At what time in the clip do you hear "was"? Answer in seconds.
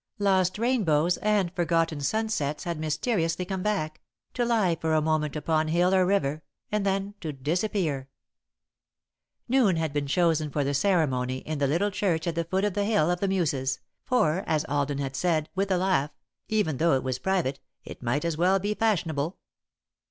17.03-17.19